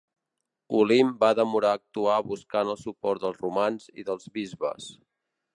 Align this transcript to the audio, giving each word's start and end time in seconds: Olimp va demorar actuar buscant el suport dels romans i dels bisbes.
Olimp 0.79 1.11
va 1.23 1.29
demorar 1.41 1.75
actuar 1.79 2.17
buscant 2.31 2.73
el 2.75 2.81
suport 2.87 3.23
dels 3.27 3.41
romans 3.47 3.89
i 4.03 4.11
dels 4.11 4.29
bisbes. 4.39 4.93